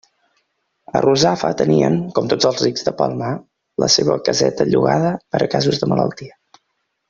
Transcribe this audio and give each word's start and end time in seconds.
A 0.99 1.01
Russafa 1.05 1.51
tenien, 1.59 1.99
com 2.15 2.31
tots 2.33 2.49
els 2.51 2.63
rics 2.67 2.87
del 2.89 2.97
Palmar, 3.03 3.35
la 3.85 3.93
seua 3.99 4.19
caseta 4.31 4.69
llogada 4.73 5.13
per 5.35 5.45
a 5.49 5.53
casos 5.57 5.83
de 5.85 5.93
malaltia. 5.95 6.37